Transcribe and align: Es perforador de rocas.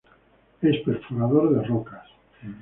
Es 0.63 0.77
perforador 0.83 1.53
de 1.53 1.61
rocas. 1.61 2.07